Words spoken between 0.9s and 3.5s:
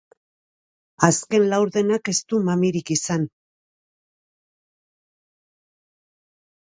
Azken laurdenak ez du mamirik izan.